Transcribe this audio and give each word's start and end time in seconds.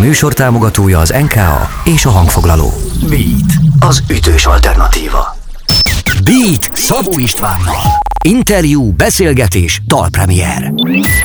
műsor 0.00 0.32
támogatója 0.32 0.98
az 0.98 1.14
NKA 1.20 1.68
és 1.84 2.04
a 2.04 2.10
hangfoglaló. 2.10 2.72
Beat, 3.08 3.52
az 3.78 4.02
ütős 4.08 4.46
alternatíva. 4.46 5.36
Beat 6.24 6.70
Szabó 6.72 7.18
Istvánnal. 7.18 7.80
Interjú, 8.24 8.92
beszélgetés, 8.92 9.82
dalpremier. 9.86 10.72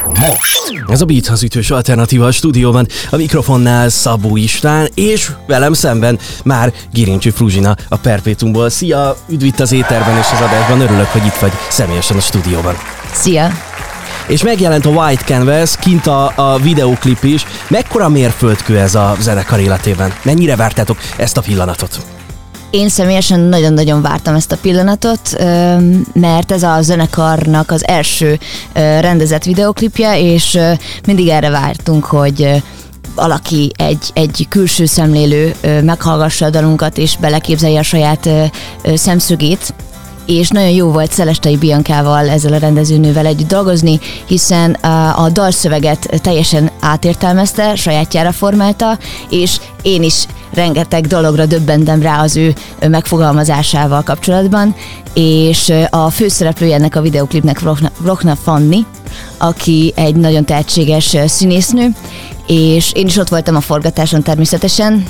Most. 0.05 0.83
Ez 0.87 1.01
a 1.01 1.05
Beat 1.05 1.27
az 1.27 1.43
ütős 1.43 1.71
alternatíva 1.71 2.25
a 2.25 2.31
stúdióban, 2.31 2.87
a 3.09 3.15
mikrofonnál 3.15 3.89
Szabó 3.89 4.37
István, 4.37 4.89
és 4.93 5.31
velem 5.47 5.73
szemben 5.73 6.19
már 6.43 6.73
Girincsi 6.91 7.29
Fruzsina 7.29 7.75
a 7.89 7.97
Perpétumból. 7.97 8.69
Szia, 8.69 9.17
üdv 9.29 9.45
itt 9.45 9.59
az 9.59 9.71
éterben 9.71 10.17
és 10.17 10.27
az 10.33 10.41
adásban, 10.41 10.79
örülök, 10.79 11.07
hogy 11.07 11.25
itt 11.25 11.35
vagy 11.35 11.51
személyesen 11.69 12.17
a 12.17 12.21
stúdióban. 12.21 12.75
Szia! 13.13 13.74
És 14.27 14.43
megjelent 14.43 14.85
a 14.85 14.89
White 14.89 15.23
Canvas, 15.23 15.75
kint 15.77 16.07
a, 16.07 16.31
a 16.35 16.57
videóklip 16.57 17.23
is. 17.23 17.45
Mekkora 17.67 18.09
mérföldkő 18.09 18.79
ez 18.79 18.95
a 18.95 19.15
zenekar 19.19 19.59
életében? 19.59 20.13
Mennyire 20.23 20.55
vártátok 20.55 20.97
ezt 21.17 21.37
a 21.37 21.41
pillanatot? 21.41 21.99
Én 22.69 22.89
személyesen 22.89 23.39
nagyon-nagyon 23.39 24.01
vártam 24.01 24.35
ezt 24.35 24.51
a 24.51 24.57
pillanatot, 24.57 25.19
mert 26.13 26.51
ez 26.51 26.63
a 26.63 26.81
zenekarnak 26.81 27.71
az 27.71 27.87
első 27.87 28.39
rendezett 28.73 29.43
videoklipje, 29.43 30.19
és 30.19 30.59
mindig 31.07 31.27
erre 31.27 31.49
vártunk, 31.49 32.05
hogy 32.05 32.63
valaki, 33.15 33.71
egy, 33.77 34.11
egy 34.13 34.45
külső 34.49 34.85
szemlélő 34.85 35.55
meghallgassa 35.83 36.45
a 36.45 36.49
dalunkat, 36.49 36.97
és 36.97 37.17
beleképzelje 37.17 37.79
a 37.79 37.83
saját 37.83 38.29
szemszögét 38.95 39.73
és 40.25 40.49
nagyon 40.49 40.69
jó 40.69 40.91
volt 40.91 41.11
Szelestei 41.11 41.57
Biankával, 41.57 42.29
ezzel 42.29 42.53
a 42.53 42.57
rendezőnővel 42.57 43.25
együtt 43.25 43.47
dolgozni, 43.47 43.99
hiszen 44.27 44.73
a 45.15 45.29
dalszöveget 45.29 46.21
teljesen 46.21 46.71
átértelmezte, 46.79 47.75
sajátjára 47.75 48.31
formálta, 48.31 48.97
és 49.29 49.59
én 49.81 50.03
is 50.03 50.25
rengeteg 50.53 51.07
dologra 51.07 51.45
döbbentem 51.45 52.01
rá 52.01 52.21
az 52.21 52.37
ő 52.37 52.53
megfogalmazásával 52.87 54.03
kapcsolatban, 54.03 54.75
és 55.13 55.73
a 55.89 56.09
főszereplője 56.09 56.75
ennek 56.75 56.95
a 56.95 57.01
videoklipnek 57.01 57.61
Rokna 58.03 58.35
Fanni, 58.35 58.85
aki 59.37 59.93
egy 59.95 60.15
nagyon 60.15 60.45
tehetséges 60.45 61.17
színésznő, 61.25 61.89
és 62.47 62.91
én 62.93 63.05
is 63.05 63.17
ott 63.17 63.29
voltam 63.29 63.55
a 63.55 63.61
forgatáson 63.61 64.23
természetesen, 64.23 65.05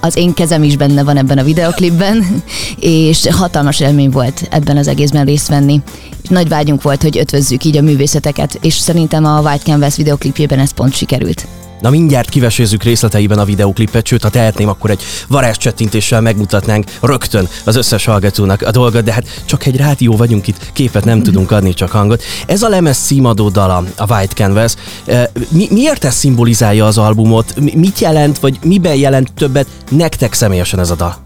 az 0.00 0.16
én 0.16 0.34
kezem 0.34 0.62
is 0.62 0.76
benne 0.76 1.02
van 1.02 1.16
ebben 1.16 1.38
a 1.38 1.42
videoklipben, 1.42 2.42
és 2.80 3.28
hatalmas 3.30 3.80
élmény 3.80 4.10
volt 4.10 4.48
ebben 4.50 4.76
az 4.76 4.88
egészben 4.88 5.24
részt 5.24 5.48
venni. 5.48 5.80
És 6.22 6.28
nagy 6.28 6.48
vágyunk 6.48 6.82
volt, 6.82 7.02
hogy 7.02 7.18
ötvözzük 7.18 7.64
így 7.64 7.76
a 7.76 7.82
művészeteket, 7.82 8.58
és 8.60 8.74
szerintem 8.74 9.24
a 9.24 9.40
White 9.40 9.64
Canvas 9.64 9.96
videoklipjében 9.96 10.58
ez 10.58 10.72
pont 10.72 10.94
sikerült. 10.94 11.46
Na 11.80 11.90
mindjárt 11.90 12.28
kivesézzük 12.28 12.82
részleteiben 12.82 13.38
a 13.38 13.44
videoklipet, 13.44 14.06
sőt, 14.06 14.22
ha 14.22 14.28
tehetném, 14.28 14.68
akkor 14.68 14.90
egy 14.90 15.02
varázscsettintéssel 15.28 16.20
megmutatnánk 16.20 16.84
rögtön 17.00 17.48
az 17.64 17.76
összes 17.76 18.04
hallgatónak 18.04 18.62
a 18.62 18.70
dolgot, 18.70 19.04
de 19.04 19.12
hát 19.12 19.42
csak 19.44 19.66
egy 19.66 19.76
rádió 19.76 20.16
vagyunk 20.16 20.46
itt, 20.46 20.72
képet 20.72 21.04
nem 21.04 21.22
tudunk 21.22 21.50
adni, 21.50 21.74
csak 21.74 21.90
hangot. 21.90 22.22
Ez 22.46 22.62
a 22.62 22.68
lemez 22.68 22.98
címadó 22.98 23.48
dala, 23.48 23.84
a 23.96 24.14
White 24.14 24.34
Canvas. 24.34 24.74
Mi, 25.48 25.68
miért 25.70 26.04
ez 26.04 26.14
szimbolizálja 26.14 26.86
az 26.86 26.98
albumot? 26.98 27.54
Mit 27.74 27.98
jelent, 27.98 28.38
vagy 28.38 28.58
miben 28.64 28.94
jelent 28.94 29.32
többet 29.32 29.66
nektek 29.90 30.32
személyesen 30.32 30.80
ez 30.80 30.90
a 30.90 30.94
dal? 30.94 31.16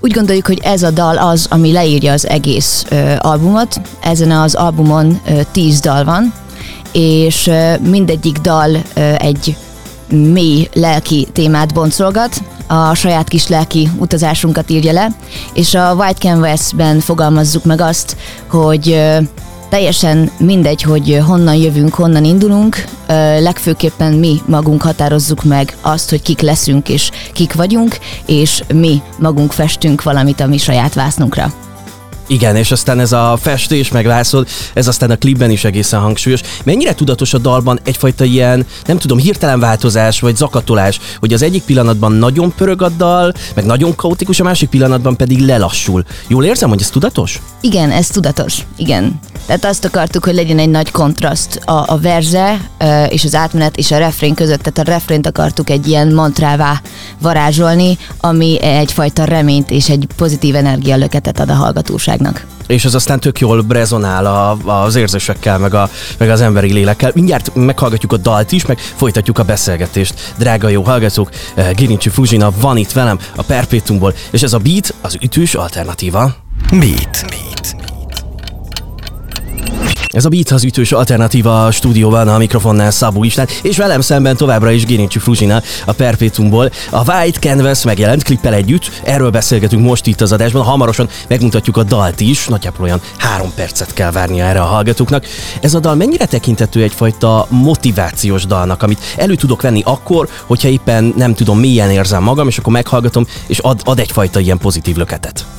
Úgy 0.00 0.12
gondoljuk, 0.12 0.46
hogy 0.46 0.60
ez 0.62 0.82
a 0.82 0.90
dal 0.90 1.18
az, 1.18 1.46
ami 1.50 1.72
leírja 1.72 2.12
az 2.12 2.28
egész 2.28 2.84
ö, 2.88 3.14
albumot. 3.18 3.80
Ezen 4.00 4.30
az 4.30 4.54
albumon 4.54 5.20
ö, 5.28 5.40
tíz 5.52 5.80
dal 5.80 6.04
van, 6.04 6.32
és 6.92 7.46
ö, 7.46 7.72
mindegyik 7.78 8.38
dal 8.38 8.70
ö, 8.94 9.12
egy 9.18 9.56
mély 10.08 10.68
lelki 10.72 11.26
témát 11.32 11.74
boncolgat, 11.74 12.42
a 12.66 12.94
saját 12.94 13.28
kis 13.28 13.48
lelki 13.48 13.90
utazásunkat 13.98 14.70
írja 14.70 14.92
le, 14.92 15.08
és 15.52 15.74
a 15.74 15.94
White 15.94 16.18
Canvas-ben 16.18 17.00
fogalmazzuk 17.00 17.64
meg 17.64 17.80
azt, 17.80 18.16
hogy 18.46 19.00
teljesen 19.68 20.30
mindegy, 20.38 20.82
hogy 20.82 21.20
honnan 21.26 21.54
jövünk, 21.54 21.94
honnan 21.94 22.24
indulunk, 22.24 22.84
legfőképpen 23.38 24.12
mi 24.12 24.40
magunk 24.46 24.82
határozzuk 24.82 25.44
meg 25.44 25.76
azt, 25.80 26.10
hogy 26.10 26.22
kik 26.22 26.40
leszünk 26.40 26.88
és 26.88 27.10
kik 27.32 27.54
vagyunk, 27.54 27.98
és 28.26 28.62
mi 28.74 29.02
magunk 29.18 29.52
festünk 29.52 30.02
valamit 30.02 30.40
a 30.40 30.46
mi 30.46 30.58
saját 30.58 30.94
vásznunkra. 30.94 31.65
Igen, 32.26 32.56
és 32.56 32.70
aztán 32.70 33.00
ez 33.00 33.12
a 33.12 33.38
festés, 33.40 33.90
meg 33.90 34.06
vászol, 34.06 34.46
ez 34.74 34.88
aztán 34.88 35.10
a 35.10 35.16
klipben 35.16 35.50
is 35.50 35.64
egészen 35.64 36.00
hangsúlyos. 36.00 36.40
Mennyire 36.64 36.94
tudatos 36.94 37.34
a 37.34 37.38
dalban 37.38 37.80
egyfajta 37.84 38.24
ilyen, 38.24 38.66
nem 38.86 38.98
tudom, 38.98 39.18
hirtelen 39.18 39.60
változás, 39.60 40.20
vagy 40.20 40.36
zakatolás, 40.36 41.00
hogy 41.18 41.32
az 41.32 41.42
egyik 41.42 41.62
pillanatban 41.62 42.12
nagyon 42.12 42.52
pörög 42.56 42.82
a 42.82 42.88
dal, 42.88 43.32
meg 43.54 43.64
nagyon 43.64 43.94
kaotikus, 43.94 44.40
a 44.40 44.44
másik 44.44 44.68
pillanatban 44.68 45.16
pedig 45.16 45.38
lelassul. 45.40 46.04
Jól 46.26 46.44
érzem, 46.44 46.68
hogy 46.68 46.80
ez 46.80 46.90
tudatos? 46.90 47.40
Igen, 47.60 47.90
ez 47.90 48.06
tudatos. 48.06 48.58
Igen. 48.76 49.20
Tehát 49.46 49.64
azt 49.64 49.84
akartuk, 49.84 50.24
hogy 50.24 50.34
legyen 50.34 50.58
egy 50.58 50.70
nagy 50.70 50.90
kontraszt 50.90 51.56
a, 51.64 51.84
a 51.86 51.98
verze 51.98 52.70
és 53.08 53.24
az 53.24 53.34
átmenet 53.34 53.76
és 53.76 53.90
a 53.90 53.98
refrén 53.98 54.34
között. 54.34 54.62
Tehát 54.62 54.88
a 54.88 54.92
refrént 54.92 55.26
akartuk 55.26 55.70
egy 55.70 55.88
ilyen 55.88 56.12
mantrává 56.12 56.80
varázsolni, 57.20 57.98
ami 58.20 58.62
egyfajta 58.62 59.24
reményt 59.24 59.70
és 59.70 59.88
egy 59.88 60.06
pozitív 60.16 60.54
energialöketet 60.54 61.40
ad 61.40 61.50
a 61.50 61.54
hallgatóságnak 61.54 62.46
és 62.66 62.84
az 62.84 62.94
aztán 62.94 63.20
tök 63.20 63.40
jól 63.40 63.64
rezonál 63.68 64.26
a, 64.26 64.56
az 64.84 64.94
érzésekkel, 64.94 65.58
meg, 65.58 65.74
a, 65.74 65.90
meg 66.18 66.30
az 66.30 66.40
emberi 66.40 66.72
lélekkel. 66.72 67.10
Mindjárt 67.14 67.54
meghallgatjuk 67.54 68.12
a 68.12 68.16
dalt 68.16 68.52
is, 68.52 68.66
meg 68.66 68.78
folytatjuk 68.78 69.38
a 69.38 69.42
beszélgetést. 69.42 70.34
Drága 70.38 70.68
jó 70.68 70.82
hallgatók, 70.82 71.30
Girincsi 71.74 72.08
Fuzsina 72.08 72.52
van 72.60 72.76
itt 72.76 72.92
velem 72.92 73.18
a 73.36 73.42
Perpétumból, 73.42 74.14
és 74.30 74.42
ez 74.42 74.52
a 74.52 74.58
beat 74.58 74.94
az 75.00 75.16
ütős 75.20 75.54
alternatíva. 75.54 76.34
Beat. 76.70 77.35
Ez 80.16 80.24
a 80.24 80.28
Beat 80.28 80.50
az 80.50 80.64
ütős 80.64 80.92
alternatíva 80.92 81.66
a 81.66 81.70
stúdióban, 81.70 82.28
a 82.28 82.38
mikrofonnál 82.38 82.90
Szabó 82.90 83.24
István, 83.24 83.48
és 83.62 83.76
velem 83.76 84.00
szemben 84.00 84.36
továbbra 84.36 84.70
is 84.70 84.84
Génincsi 84.84 85.18
Fruzsina 85.18 85.62
a 85.84 85.92
Perpetumból. 85.92 86.70
A 86.90 87.12
White 87.12 87.38
Canvas 87.38 87.84
megjelent 87.84 88.22
klippel 88.22 88.54
együtt, 88.54 88.90
erről 89.04 89.30
beszélgetünk 89.30 89.82
most 89.82 90.06
itt 90.06 90.20
az 90.20 90.32
adásban, 90.32 90.62
hamarosan 90.62 91.08
megmutatjuk 91.28 91.76
a 91.76 91.82
dalt 91.82 92.20
is, 92.20 92.46
nagyjából 92.46 92.84
olyan 92.84 93.00
három 93.16 93.52
percet 93.54 93.92
kell 93.92 94.10
várnia 94.10 94.44
erre 94.44 94.60
a 94.60 94.64
hallgatóknak. 94.64 95.26
Ez 95.60 95.74
a 95.74 95.80
dal 95.80 95.94
mennyire 95.94 96.26
tekintető 96.26 96.82
egyfajta 96.82 97.46
motivációs 97.50 98.46
dalnak, 98.46 98.82
amit 98.82 99.00
elő 99.16 99.34
tudok 99.34 99.62
venni 99.62 99.82
akkor, 99.84 100.28
hogyha 100.46 100.68
éppen 100.68 101.14
nem 101.16 101.34
tudom, 101.34 101.58
milyen 101.58 101.90
érzem 101.90 102.22
magam, 102.22 102.48
és 102.48 102.58
akkor 102.58 102.72
meghallgatom, 102.72 103.26
és 103.46 103.58
ad, 103.58 103.80
ad 103.84 103.98
egyfajta 103.98 104.40
ilyen 104.40 104.58
pozitív 104.58 104.96
löketet. 104.96 105.55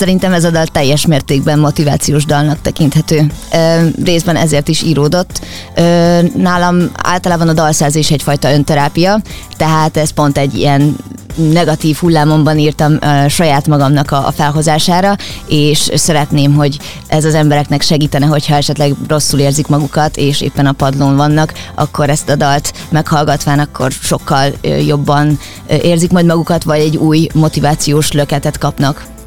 Szerintem 0.00 0.32
ez 0.32 0.44
a 0.44 0.50
dal 0.50 0.66
teljes 0.66 1.06
mértékben 1.06 1.58
motivációs 1.58 2.24
dalnak 2.24 2.60
tekinthető. 2.60 3.26
Ö, 3.52 3.86
részben 4.04 4.36
ezért 4.36 4.68
is 4.68 4.82
íródott. 4.82 5.40
Ö, 5.74 6.18
nálam 6.36 6.90
általában 7.02 7.48
a 7.48 7.52
dalszerzés 7.52 8.10
egyfajta 8.10 8.52
önterápia, 8.52 9.20
tehát 9.56 9.96
ez 9.96 10.10
pont 10.10 10.38
egy 10.38 10.54
ilyen 10.54 10.96
negatív 11.36 11.96
hullámomban 11.96 12.58
írtam 12.58 12.92
uh, 12.92 13.26
saját 13.28 13.66
magamnak 13.66 14.10
a, 14.10 14.26
a 14.26 14.30
felhozására, 14.30 15.16
és 15.46 15.90
szeretném, 15.94 16.54
hogy 16.54 16.78
ez 17.06 17.24
az 17.24 17.34
embereknek 17.34 17.82
segítene, 17.82 18.26
hogyha 18.26 18.54
esetleg 18.54 18.94
rosszul 19.08 19.40
érzik 19.40 19.66
magukat, 19.66 20.16
és 20.16 20.40
éppen 20.40 20.66
a 20.66 20.72
padlón 20.72 21.16
vannak, 21.16 21.52
akkor 21.74 22.10
ezt 22.10 22.28
a 22.28 22.36
dalt 22.36 22.72
meghallgatván, 22.88 23.58
akkor 23.58 23.90
sokkal 23.90 24.50
uh, 24.62 24.86
jobban 24.86 25.38
uh, 25.68 25.84
érzik 25.84 26.10
majd 26.10 26.26
magukat, 26.26 26.64
vagy 26.64 26.80
egy 26.80 26.96
új 26.96 27.26
motivációs 27.34 28.12
löketet 28.12 28.58
kapnak 28.58 29.18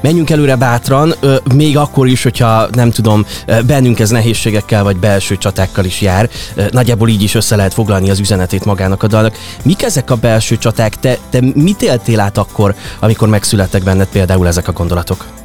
menjünk 0.00 0.30
előre 0.30 0.56
bátran, 0.56 1.14
még 1.54 1.76
akkor 1.76 2.08
is, 2.08 2.22
hogyha 2.22 2.68
nem 2.72 2.90
tudom, 2.90 3.26
bennünk 3.66 3.98
ez 4.00 4.10
nehézségekkel 4.10 4.82
vagy 4.82 4.96
belső 4.96 5.36
csatákkal 5.36 5.84
is 5.84 6.00
jár. 6.00 6.28
Nagyjából 6.70 7.08
így 7.08 7.22
is 7.22 7.34
össze 7.34 7.56
lehet 7.56 7.74
foglalni 7.74 8.10
az 8.10 8.18
üzenetét 8.18 8.64
magának 8.64 9.02
a 9.02 9.06
dalnak. 9.06 9.36
Mik 9.62 9.82
ezek 9.82 10.10
a 10.10 10.16
belső 10.16 10.56
csaták? 10.56 10.96
Te, 10.96 11.18
te 11.30 11.40
mit 11.54 11.82
éltél 11.82 12.20
át 12.20 12.38
akkor, 12.38 12.74
amikor 13.00 13.28
megszülettek 13.28 13.82
benned 13.82 14.08
például 14.08 14.46
ezek 14.46 14.68
a 14.68 14.72
gondolatok? 14.72 15.39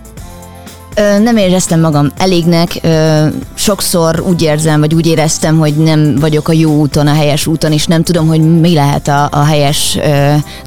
Nem 0.96 1.38
éreztem 1.38 1.80
magam 1.80 2.12
elégnek, 2.18 2.80
sokszor 3.54 4.20
úgy 4.20 4.42
érzem, 4.42 4.80
vagy 4.80 4.94
úgy 4.94 5.06
éreztem, 5.06 5.58
hogy 5.58 5.76
nem 5.76 6.16
vagyok 6.16 6.48
a 6.48 6.52
jó 6.52 6.72
úton, 6.72 7.08
a 7.08 7.14
helyes 7.14 7.48
úton, 7.48 7.72
és 7.72 7.86
nem 7.86 8.04
tudom, 8.04 8.28
hogy 8.28 8.60
mi 8.60 8.74
lehet 8.74 9.08
a, 9.08 9.28
a 9.32 9.44
helyes 9.44 9.98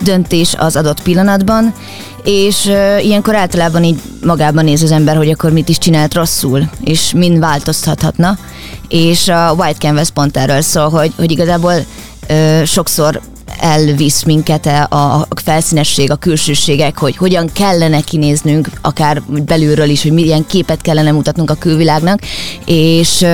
döntés 0.02 0.54
az 0.58 0.76
adott 0.76 1.02
pillanatban, 1.02 1.74
és 2.24 2.72
ilyenkor 3.02 3.34
általában 3.34 3.84
így 3.84 4.00
magában 4.24 4.64
néz 4.64 4.82
az 4.82 4.90
ember, 4.90 5.16
hogy 5.16 5.30
akkor 5.30 5.52
mit 5.52 5.68
is 5.68 5.78
csinált 5.78 6.14
rosszul, 6.14 6.70
és 6.84 7.12
min 7.12 7.40
változtathatna, 7.40 8.38
és 8.88 9.28
a 9.28 9.54
White 9.58 9.78
Canvas 9.78 10.10
pont 10.10 10.36
erről 10.36 10.60
szól, 10.60 10.88
hogy, 10.88 11.12
hogy 11.16 11.30
igazából 11.30 11.74
sokszor 12.64 13.20
elvisz 13.58 14.22
minket 14.22 14.66
a 14.90 15.26
felszínesség, 15.44 16.10
a 16.10 16.16
külsőségek, 16.16 16.98
hogy 16.98 17.16
hogyan 17.16 17.50
kellene 17.52 18.00
kinéznünk, 18.00 18.70
akár 18.82 19.22
belülről 19.46 19.88
is, 19.88 20.02
hogy 20.02 20.12
milyen 20.12 20.46
képet 20.46 20.80
kellene 20.80 21.12
mutatnunk 21.12 21.50
a 21.50 21.54
külvilágnak, 21.54 22.20
és 22.64 23.26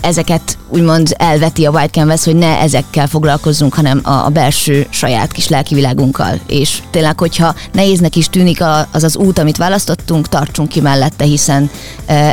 ezeket 0.00 0.58
úgymond 0.68 1.14
elveti 1.18 1.64
a 1.64 1.70
White 1.70 1.90
Canvas, 1.92 2.24
hogy 2.24 2.36
ne 2.36 2.60
ezekkel 2.60 3.06
foglalkozzunk, 3.06 3.74
hanem 3.74 4.00
a, 4.02 4.10
a 4.10 4.28
belső 4.28 4.86
saját 4.90 5.32
kis 5.32 5.48
lelkivilágunkkal. 5.48 6.40
És 6.46 6.82
tényleg, 6.90 7.18
hogyha 7.18 7.54
nehéznek 7.72 8.16
is 8.16 8.28
tűnik 8.28 8.62
az 8.90 9.02
az 9.02 9.16
út, 9.16 9.38
amit 9.38 9.56
választottunk, 9.56 10.28
tartsunk 10.28 10.68
ki 10.68 10.80
mellette, 10.80 11.24
hiszen 11.24 11.70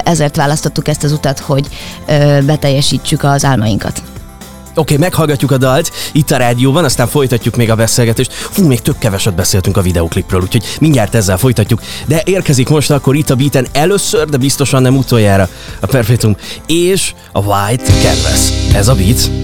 ezért 0.03 0.35
választottuk 0.35 0.87
ezt 0.87 1.03
az 1.03 1.11
utat, 1.11 1.39
hogy 1.39 1.67
beteljesítsük 2.45 3.23
az 3.23 3.45
álmainkat. 3.45 4.01
Oké, 4.73 4.93
okay, 4.93 4.97
meghallgatjuk 4.97 5.51
a 5.51 5.57
dalt 5.57 5.91
itt 6.11 6.31
a 6.31 6.37
rádióban, 6.37 6.83
aztán 6.83 7.07
folytatjuk 7.07 7.55
még 7.55 7.69
a 7.69 7.75
beszélgetést. 7.75 8.33
Fú, 8.33 8.67
még 8.67 8.81
tök 8.81 8.97
keveset 8.97 9.35
beszéltünk 9.35 9.77
a 9.77 9.81
videoklipről, 9.81 10.41
úgyhogy 10.41 10.63
mindjárt 10.79 11.15
ezzel 11.15 11.37
folytatjuk. 11.37 11.81
De 12.05 12.21
érkezik 12.25 12.69
most 12.69 12.91
akkor 12.91 13.15
itt 13.15 13.29
a 13.29 13.35
beaten 13.35 13.67
először, 13.71 14.29
de 14.29 14.37
biztosan 14.37 14.81
nem 14.81 14.97
utoljára 14.97 15.47
a 15.79 15.85
Perfectum 15.85 16.35
és 16.67 17.13
a 17.31 17.39
White 17.39 17.83
Canvas. 17.83 18.51
Ez 18.73 18.87
a 18.87 18.95
beat. 18.95 19.40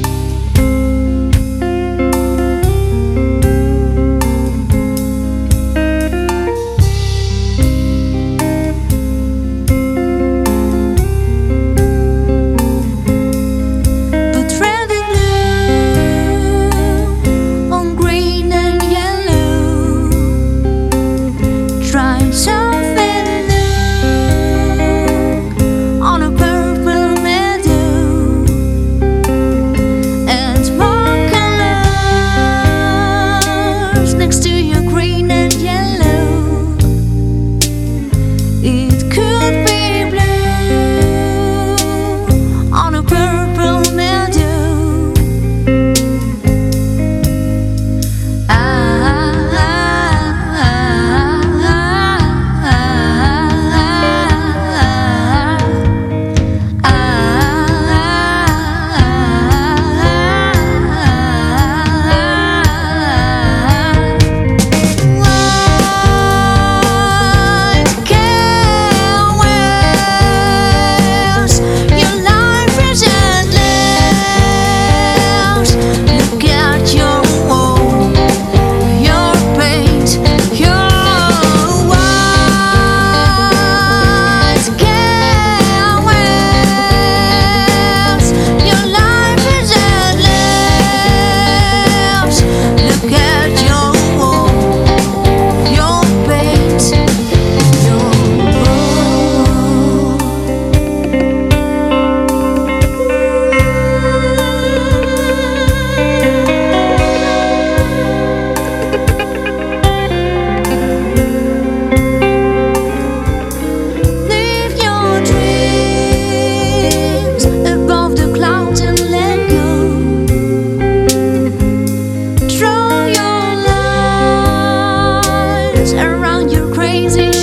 around 125.94 126.50
you 126.50 126.74
crazy 126.74 127.37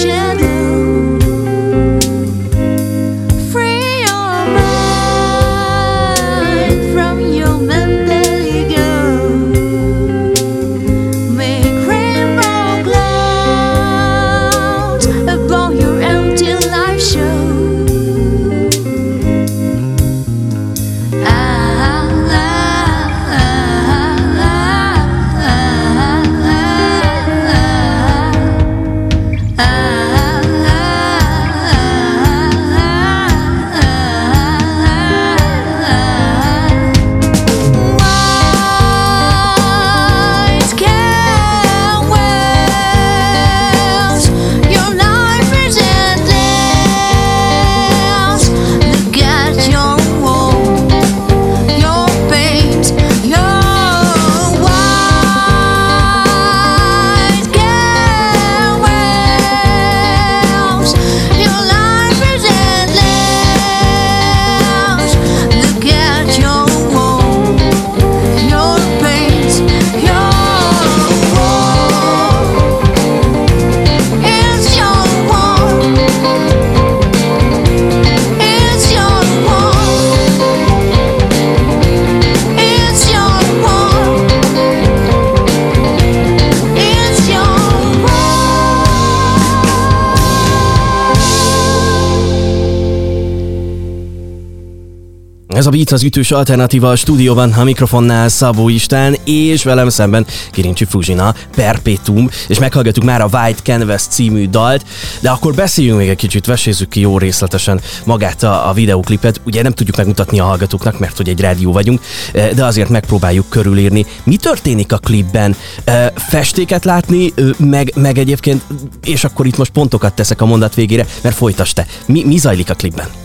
Ez 95.64 95.70
a 95.70 95.76
Beat 95.76 95.90
az 95.90 96.02
ütős 96.02 96.30
alternatíva 96.30 96.90
a 96.90 96.96
stúdióban, 96.96 97.52
a 97.52 97.64
mikrofonnál 97.64 98.28
Szabó 98.28 98.68
Istán, 98.68 99.16
és 99.24 99.64
velem 99.64 99.88
szemben 99.88 100.26
Kirincsi 100.50 100.84
Fuzsina, 100.84 101.34
Perpetuum, 101.54 102.30
és 102.48 102.58
meghallgatjuk 102.58 103.04
már 103.04 103.20
a 103.20 103.28
White 103.32 103.62
Canvas 103.62 104.02
című 104.02 104.48
dalt, 104.48 104.84
de 105.20 105.30
akkor 105.30 105.54
beszéljünk 105.54 105.98
még 105.98 106.08
egy 106.08 106.16
kicsit, 106.16 106.46
vesézzük 106.46 106.88
ki 106.88 107.00
jó 107.00 107.18
részletesen 107.18 107.80
magát 108.04 108.42
a, 108.42 108.68
a 108.68 108.72
videoklipet. 108.72 109.40
Ugye 109.44 109.62
nem 109.62 109.72
tudjuk 109.72 109.96
megmutatni 109.96 110.38
a 110.38 110.44
hallgatóknak, 110.44 110.98
mert 110.98 111.16
hogy 111.16 111.28
egy 111.28 111.40
rádió 111.40 111.72
vagyunk, 111.72 112.00
eh, 112.32 112.50
de 112.50 112.64
azért 112.64 112.88
megpróbáljuk 112.88 113.48
körülírni. 113.48 114.06
Mi 114.24 114.36
történik 114.36 114.92
a 114.92 114.98
klipben? 114.98 115.56
Eh, 115.84 116.10
festéket 116.16 116.84
látni, 116.84 117.32
meg, 117.58 117.92
meg 117.94 118.18
egyébként, 118.18 118.62
és 119.04 119.24
akkor 119.24 119.46
itt 119.46 119.56
most 119.56 119.70
pontokat 119.70 120.14
teszek 120.14 120.40
a 120.40 120.46
mondat 120.46 120.74
végére, 120.74 121.06
mert 121.22 121.36
folytasd 121.36 121.74
te. 121.74 121.86
Mi, 122.06 122.24
mi 122.24 122.36
zajlik 122.36 122.70
a 122.70 122.74
klipben? 122.74 123.23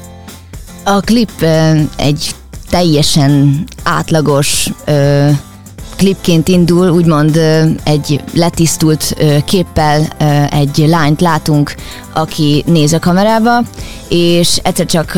A 0.83 0.99
klip 0.99 1.45
egy 1.95 2.35
teljesen 2.69 3.63
átlagos 3.83 4.69
klipként 5.95 6.47
indul, 6.47 6.89
úgymond 6.89 7.39
egy 7.83 8.21
letisztult 8.33 9.15
képpel 9.45 10.01
egy 10.49 10.85
lányt 10.87 11.21
látunk, 11.21 11.75
aki 12.13 12.63
néz 12.67 12.93
a 12.93 12.99
kamerába, 12.99 13.61
és 14.07 14.59
egyszer 14.63 14.85
csak 14.85 15.17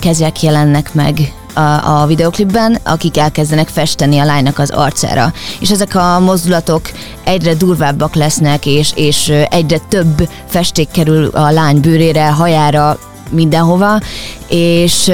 kezek 0.00 0.42
jelennek 0.42 0.94
meg 0.94 1.32
a, 1.54 2.00
a 2.00 2.06
videoklipben, 2.06 2.78
akik 2.84 3.16
elkezdenek 3.16 3.68
festeni 3.68 4.18
a 4.18 4.24
lánynak 4.24 4.58
az 4.58 4.70
arcára. 4.70 5.32
És 5.60 5.70
ezek 5.70 5.94
a 5.94 6.20
mozdulatok 6.20 6.90
egyre 7.24 7.54
durvábbak 7.54 8.14
lesznek, 8.14 8.66
és, 8.66 8.92
és 8.94 9.32
egyre 9.50 9.78
több 9.88 10.28
festék 10.46 10.88
kerül 10.90 11.26
a 11.26 11.50
lány 11.50 11.80
bőrére, 11.80 12.30
hajára, 12.30 12.98
mindenhova, 13.30 14.00
és 14.48 15.10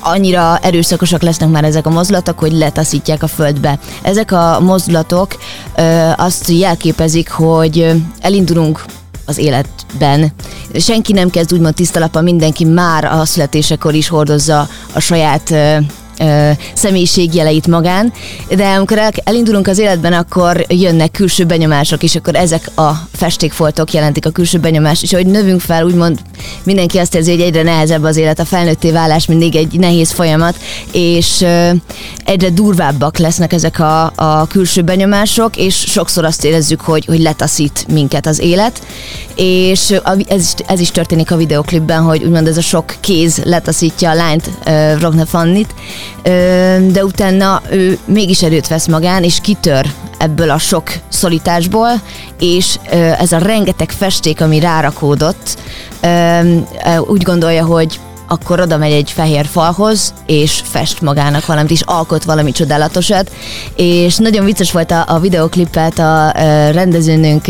annyira 0.00 0.58
erőszakosak 0.58 1.22
lesznek 1.22 1.48
már 1.48 1.64
ezek 1.64 1.86
a 1.86 1.90
mozdulatok, 1.90 2.38
hogy 2.38 2.52
letaszítják 2.52 3.22
a 3.22 3.26
földbe. 3.26 3.78
Ezek 4.02 4.32
a 4.32 4.60
mozdulatok 4.60 5.38
azt 6.16 6.50
jelképezik, 6.50 7.30
hogy 7.30 8.02
elindulunk 8.20 8.84
az 9.26 9.38
életben. 9.38 10.32
Senki 10.74 11.12
nem 11.12 11.30
kezd 11.30 11.52
úgymond 11.52 11.74
tisztalapban, 11.74 12.22
mindenki 12.22 12.64
már 12.64 13.04
a 13.04 13.24
születésekor 13.24 13.94
is 13.94 14.08
hordozza 14.08 14.68
a 14.92 15.00
saját 15.00 15.54
ö, 16.20 16.50
személyiségjeleit 16.74 17.66
magán, 17.66 18.12
de 18.48 18.66
amikor 18.66 18.98
el, 18.98 19.10
elindulunk 19.24 19.66
az 19.68 19.78
életben, 19.78 20.12
akkor 20.12 20.64
jönnek 20.68 21.10
külső 21.10 21.44
benyomások, 21.44 22.02
és 22.02 22.16
akkor 22.16 22.34
ezek 22.34 22.70
a 22.76 22.90
festékfoltok 23.12 23.92
jelentik 23.92 24.26
a 24.26 24.30
külső 24.30 24.58
benyomást, 24.58 25.02
és 25.02 25.12
ahogy 25.12 25.26
növünk 25.26 25.60
fel, 25.60 25.84
úgymond 25.84 26.18
mindenki 26.62 26.98
azt 26.98 27.14
érzi, 27.14 27.30
hogy 27.30 27.40
egyre 27.40 27.62
nehezebb 27.62 28.02
az 28.02 28.16
élet, 28.16 28.38
a 28.38 28.44
felnőtté 28.44 28.90
válás 28.90 29.26
mindig 29.26 29.56
egy 29.56 29.78
nehéz 29.78 30.10
folyamat, 30.10 30.56
és 30.92 31.40
ö, 31.40 31.70
egyre 32.24 32.50
durvábbak 32.50 33.18
lesznek 33.18 33.52
ezek 33.52 33.78
a, 33.78 34.12
a 34.14 34.46
külső 34.46 34.82
benyomások, 34.82 35.56
és 35.56 35.74
sokszor 35.74 36.24
azt 36.24 36.44
érezzük, 36.44 36.80
hogy, 36.80 37.04
hogy 37.04 37.20
letaszít 37.20 37.86
minket 37.88 38.26
az 38.26 38.38
élet, 38.38 38.82
és 39.34 39.94
ez 40.26 40.42
is, 40.42 40.52
ez 40.66 40.80
is 40.80 40.90
történik 40.90 41.30
a 41.30 41.36
videoklipben, 41.36 42.02
hogy 42.02 42.24
úgymond 42.24 42.46
ez 42.46 42.56
a 42.56 42.60
sok 42.60 42.94
kéz 43.00 43.42
letaszítja 43.44 44.10
a 44.10 44.14
lányt, 44.14 44.50
Rogna 45.00 45.26
Fannit, 45.26 45.74
de 46.92 47.04
utána 47.04 47.62
ő 47.70 47.98
mégis 48.04 48.42
erőt 48.42 48.68
vesz 48.68 48.86
magán, 48.86 49.24
és 49.24 49.38
kitör 49.42 49.86
ebből 50.18 50.50
a 50.50 50.58
sok 50.58 50.92
szorításból, 51.08 51.90
és 52.38 52.78
ez 53.18 53.32
a 53.32 53.38
rengeteg 53.38 53.90
festék, 53.90 54.40
ami 54.40 54.60
rárakódott, 54.60 55.58
úgy 57.06 57.22
gondolja, 57.22 57.64
hogy 57.64 58.00
akkor 58.30 58.60
oda 58.60 58.76
megy 58.76 58.92
egy 58.92 59.10
fehér 59.10 59.46
falhoz, 59.46 60.14
és 60.26 60.62
fest 60.64 61.00
magának 61.00 61.46
valamit, 61.46 61.70
és 61.70 61.80
alkot 61.80 62.24
valami 62.24 62.52
csodálatosat. 62.52 63.30
És 63.76 64.16
nagyon 64.16 64.44
vicces 64.44 64.72
volt 64.72 64.90
a, 64.90 65.04
a 65.06 65.18
videoklipet 65.18 65.98
a, 65.98 66.26
a 66.26 66.32
rendezőnünk 66.70 67.44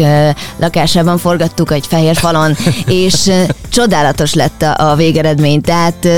lakásában 0.56 1.18
forgattuk 1.18 1.72
egy 1.72 1.86
fehér 1.86 2.16
falon, 2.16 2.56
és 2.86 3.30
csodálatos 3.68 4.34
lett 4.34 4.62
a, 4.62 4.90
a 4.90 4.94
végeredmény. 4.94 5.60
Tehát 5.60 6.08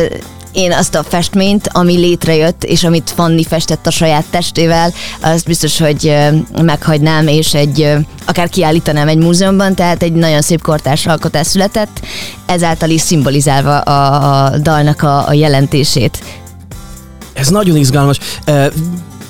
én 0.53 0.73
azt 0.73 0.95
a 0.95 1.03
festményt, 1.03 1.69
ami 1.73 1.97
létrejött, 1.97 2.65
és 2.65 2.85
amit 2.85 3.13
Fanni 3.15 3.45
festett 3.45 3.87
a 3.87 3.91
saját 3.91 4.25
testével, 4.31 4.93
azt 5.21 5.47
biztos, 5.47 5.79
hogy 5.79 6.17
meghagynám, 6.63 7.27
és 7.27 7.55
egy 7.55 7.93
akár 8.27 8.49
kiállítanám 8.49 9.09
egy 9.09 9.19
múzeumban, 9.19 9.75
tehát 9.75 10.03
egy 10.03 10.13
nagyon 10.13 10.43
szép 10.43 10.63
kortárs 10.63 11.07
alkotás 11.07 11.47
született, 11.47 12.01
ezáltal 12.47 12.91
is 12.91 13.01
szimbolizálva 13.01 13.79
a, 13.79 14.45
a 14.45 14.59
dalnak 14.59 15.03
a, 15.03 15.29
a 15.29 15.33
jelentését. 15.33 16.23
Ez 17.33 17.49
nagyon 17.49 17.77
izgalmas 17.77 18.19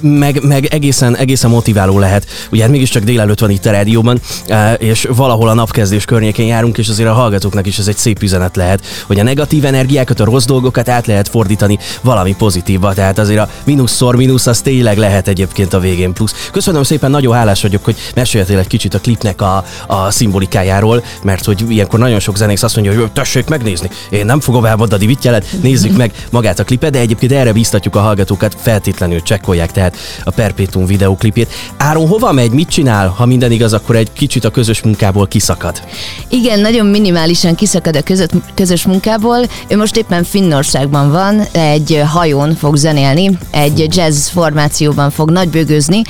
meg, 0.03 0.43
meg 0.43 0.65
egészen, 0.65 1.17
egészen 1.17 1.51
motiváló 1.51 1.99
lehet. 1.99 2.27
Ugye 2.51 2.63
hát 2.63 2.71
mégiscsak 2.71 3.03
délelőtt 3.03 3.41
van 3.41 3.51
itt 3.51 3.67
a 3.67 3.71
rádióban, 3.71 4.21
e, 4.47 4.73
és 4.75 5.09
valahol 5.15 5.49
a 5.49 5.55
napkezdés 5.55 6.05
környékén 6.05 6.47
járunk, 6.47 6.79
és 6.79 6.89
azért 6.89 7.09
a 7.09 7.13
hallgatóknak 7.13 7.67
is 7.67 7.79
ez 7.79 7.89
egy 7.89 7.97
szép 7.97 8.23
üzenet 8.23 8.57
lehet, 8.57 8.85
hogy 9.07 9.19
a 9.19 9.23
negatív 9.23 9.65
energiákat, 9.65 10.21
a 10.21 10.25
rossz 10.25 10.45
dolgokat 10.45 10.89
át 10.89 11.07
lehet 11.07 11.29
fordítani 11.29 11.79
valami 12.01 12.35
pozitívba, 12.35 12.95
tehát 12.95 13.19
azért 13.19 13.41
a 13.41 13.49
mínuszszor 13.65 14.17
mínusz 14.17 14.47
az 14.47 14.61
tényleg 14.61 14.99
lehet 14.99 15.29
egyébként 15.29 15.75
a 15.75 15.81
végén 15.81 16.13
plusz. 16.13 16.49
Köszönöm 16.53 16.83
szépen, 16.83 17.11
nagyon 17.11 17.35
hálás 17.35 17.63
vagyok, 17.63 17.85
hogy 17.85 17.97
meséltél 18.15 18.59
egy 18.59 18.67
kicsit 18.67 18.95
a 18.95 18.99
klipnek 18.99 19.41
a, 19.41 19.65
a 19.87 20.11
szimbolikájáról, 20.11 21.05
mert 21.23 21.45
hogy 21.45 21.65
ilyenkor 21.69 21.99
nagyon 21.99 22.21
sok 22.21 22.37
zenész 22.37 22.63
azt 22.63 22.77
mondja, 22.77 23.01
hogy 23.01 23.13
tessék 23.13 23.49
megnézni. 23.49 23.91
Én 24.11 24.27
nem 24.27 24.41
fogom 24.41 24.65
elmondani 24.65 25.07
vitjelet, 25.07 25.47
nézzük 25.63 25.97
meg 25.97 26.13
magát 26.31 26.59
a 26.59 26.65
klipet, 26.65 26.93
de 26.93 26.99
egyébként 26.99 27.33
erre 27.33 27.53
biztatjuk 27.53 27.97
a 27.97 28.01
hallgatókat, 28.01 28.57
feltétlenül 28.61 29.23
csekkolják, 29.23 29.73
tehát 29.73 29.92
a 30.25 30.31
Perpetuum 30.31 30.87
videoklipét. 30.87 31.53
Áron 31.77 32.07
hova 32.07 32.33
megy, 32.33 32.51
mit 32.51 32.69
csinál, 32.69 33.09
ha 33.09 33.27
minden 33.27 33.51
igaz, 33.53 33.73
akkor 33.73 33.97
egy 33.97 34.13
kicsit 34.13 34.45
a 34.45 34.51
közös 34.51 34.83
munkából 34.83 35.29
kiszakad? 35.29 35.83
Igen, 36.29 36.61
nagyon 36.61 36.87
minimálisan 36.87 37.55
kiszakad 37.55 37.97
a 37.97 38.03
között, 38.03 38.31
közös 38.55 38.85
munkából. 38.85 39.39
Ő 39.69 39.77
most 39.77 39.97
éppen 39.97 40.25
Finnországban 40.25 41.11
van, 41.11 41.41
egy 41.53 42.03
hajón 42.07 42.55
fog 42.55 42.77
zenélni, 42.77 43.39
egy 43.51 43.97
jazz 43.97 44.29
formációban 44.29 45.11
fog 45.11 45.31
nagybőgőzni, 45.31 46.03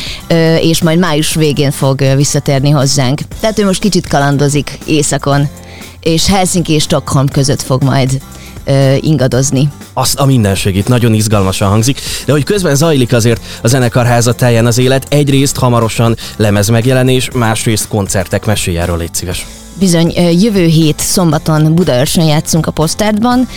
és 0.61 0.83
majd 0.83 0.99
május 0.99 1.35
végén 1.35 1.71
fog 1.71 2.05
visszatérni 2.17 2.71
hozzánk. 2.71 3.21
Tehát 3.41 3.59
ő 3.59 3.65
most 3.65 3.81
kicsit 3.81 4.09
kalandozik 4.09 4.79
éjszakon, 4.87 5.49
és 6.01 6.27
Helsinki 6.27 6.73
és 6.73 6.83
Stockholm 6.83 7.29
között 7.29 7.63
fog 7.63 7.83
majd 7.83 8.21
ingadozni 9.01 9.69
azt 9.93 10.19
a 10.19 10.25
mindenségét, 10.25 10.89
nagyon 10.89 11.15
izgalmasan 11.15 11.69
hangzik, 11.69 12.01
de 12.27 12.33
hogy 12.33 12.45
közben 12.45 12.75
zajlik 12.75 13.13
azért 13.13 13.41
a 13.63 13.69
zenekarháza 13.69 14.33
teljen 14.33 14.67
az 14.67 14.79
élet, 14.79 15.07
egyrészt 15.09 15.57
hamarosan 15.57 16.17
lemez 16.37 16.69
megjelenés, 16.69 17.31
másrészt 17.35 17.89
koncertek, 17.89 18.47
mesélj 18.47 18.79
erről, 18.79 18.97
légy 18.97 19.15
szíves. 19.15 19.47
Bizony, 19.75 20.13
jövő 20.41 20.65
hét 20.65 21.01
szombaton 21.01 21.75
Budaörsön 21.75 22.25
játszunk 22.25 22.67
a 22.67 22.71
posztártban, 22.71 23.49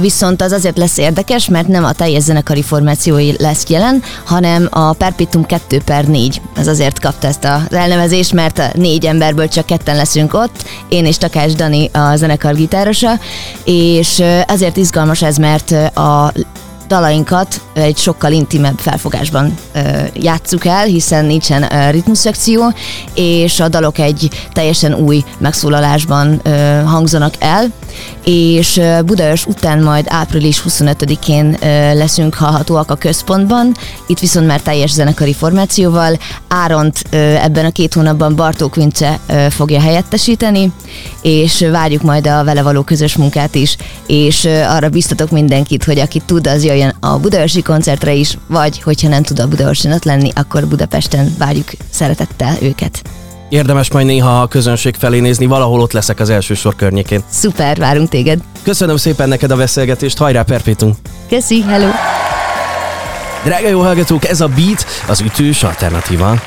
viszont 0.00 0.42
az 0.42 0.52
azért 0.52 0.76
lesz 0.76 0.96
érdekes, 0.96 1.48
mert 1.48 1.68
nem 1.68 1.84
a 1.84 1.92
teljes 1.92 2.22
zenekari 2.22 2.62
formációi 2.62 3.32
lesz 3.38 3.64
jelen, 3.68 4.02
hanem 4.24 4.68
a 4.70 4.92
Perpetuum 4.92 5.46
2 5.46 5.80
per 5.84 6.04
4. 6.04 6.40
Ez 6.56 6.66
azért 6.66 7.00
kapta 7.00 7.26
ezt 7.26 7.44
az 7.44 7.76
elnevezést, 7.76 8.32
mert 8.32 8.58
a 8.58 8.70
négy 8.74 9.06
emberből 9.06 9.48
csak 9.48 9.66
ketten 9.66 9.96
leszünk 9.96 10.34
ott, 10.34 10.64
én 10.88 11.06
és 11.06 11.16
Takás 11.18 11.52
Dani 11.52 11.90
a 11.92 12.16
zenekar 12.16 12.54
gitárosa, 12.54 13.18
és 13.64 14.22
azért 14.46 14.76
izgalmas 14.76 15.22
ez, 15.22 15.36
mert 15.36 15.70
a 15.96 16.32
dalainkat 16.86 17.60
egy 17.72 17.96
sokkal 17.96 18.32
intimebb 18.32 18.78
felfogásban 18.78 19.54
ö, 19.72 19.80
játsszuk 20.14 20.64
el, 20.64 20.84
hiszen 20.84 21.24
nincsen 21.24 21.62
ö, 21.72 21.90
ritmusszekció, 21.90 22.72
és 23.14 23.60
a 23.60 23.68
dalok 23.68 23.98
egy 23.98 24.30
teljesen 24.52 24.94
új 24.94 25.24
megszólalásban 25.38 26.40
ö, 26.42 26.82
hangzanak 26.84 27.34
el, 27.38 27.72
és 28.24 28.80
Budaörs 29.04 29.46
után 29.46 29.82
majd 29.82 30.06
április 30.08 30.62
25-én 30.68 31.56
leszünk 31.94 32.34
hallhatóak 32.34 32.90
a 32.90 32.94
központban, 32.94 33.74
itt 34.06 34.18
viszont 34.18 34.46
már 34.46 34.60
teljes 34.60 34.90
zenekari 34.90 35.32
formációval. 35.32 36.18
Áront 36.48 37.02
ebben 37.10 37.64
a 37.64 37.70
két 37.70 37.94
hónapban 37.94 38.36
Bartók 38.36 38.74
Vince 38.74 39.18
fogja 39.50 39.80
helyettesíteni, 39.80 40.72
és 41.22 41.66
várjuk 41.70 42.02
majd 42.02 42.26
a 42.26 42.44
vele 42.44 42.62
való 42.62 42.82
közös 42.82 43.16
munkát 43.16 43.54
is, 43.54 43.76
és 44.06 44.44
arra 44.68 44.88
biztatok 44.88 45.30
mindenkit, 45.30 45.84
hogy 45.84 45.98
aki 45.98 46.22
tud, 46.26 46.46
az 46.46 46.64
jöjjön 46.64 46.75
a 47.00 47.18
Budaörsi 47.18 47.62
koncertre 47.62 48.12
is, 48.12 48.38
vagy 48.46 48.82
hogyha 48.82 49.08
nem 49.08 49.22
tud 49.22 49.38
a 49.38 49.48
Budaörsen 49.48 49.92
ott 49.92 50.04
lenni, 50.04 50.30
akkor 50.34 50.66
Budapesten 50.66 51.34
várjuk 51.38 51.68
szeretettel 51.90 52.56
őket. 52.60 53.02
Érdemes 53.48 53.90
majd 53.90 54.06
néha 54.06 54.40
a 54.40 54.46
közönség 54.46 54.94
felé 54.94 55.20
nézni, 55.20 55.46
valahol 55.46 55.80
ott 55.80 55.92
leszek 55.92 56.20
az 56.20 56.30
első 56.30 56.54
sor 56.54 56.76
környékén. 56.76 57.22
Szuper, 57.30 57.78
várunk 57.78 58.08
téged. 58.08 58.38
Köszönöm 58.62 58.96
szépen 58.96 59.28
neked 59.28 59.50
a 59.50 59.56
beszélgetést, 59.56 60.18
hajrá 60.18 60.42
Perpétum! 60.42 60.96
Köszi, 61.28 61.62
hello! 61.62 61.88
Drága 63.44 63.68
jó 63.68 63.80
hallgatók, 63.80 64.28
ez 64.28 64.40
a 64.40 64.46
Beat, 64.46 64.86
az 65.06 65.20
ütős 65.20 65.62
alternatíva. 65.62 66.40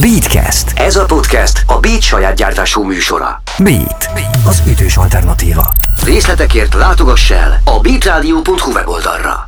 Beatcast. 0.00 0.72
Ez 0.74 0.96
a 0.96 1.04
podcast 1.04 1.62
a 1.66 1.78
Beat 1.78 2.02
saját 2.02 2.36
gyártású 2.36 2.82
műsora. 2.82 3.42
Beat, 3.58 4.10
az 4.46 4.62
ütős 4.66 4.96
alternatíva. 4.96 5.72
Részletekért 6.04 6.74
látogass 6.74 7.30
el 7.30 7.60
a 7.64 7.80
beatradio.hu 7.80 8.72
weboldalra. 8.72 9.47